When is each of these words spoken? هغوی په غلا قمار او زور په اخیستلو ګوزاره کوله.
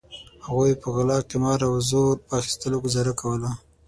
هغوی 0.45 0.71
په 0.81 0.87
غلا 0.95 1.17
قمار 1.31 1.59
او 1.69 1.73
زور 1.89 2.15
په 2.25 2.31
اخیستلو 2.41 2.77
ګوزاره 2.85 3.13
کوله. 3.21 3.49